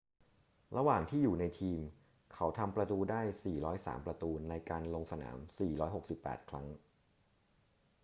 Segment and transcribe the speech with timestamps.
[0.77, 1.79] ระหว่างที่อยู่ในทีม
[2.33, 3.21] เขาทำประตูได้
[3.99, 5.37] 403 ประตูในการลงสนาม
[5.93, 6.67] 468 ครั้ง